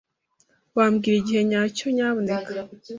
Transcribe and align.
Wambwira 0.77 1.15
igihe 1.21 1.41
nyacyo, 1.49 1.85
nyamuneka? 1.95 2.51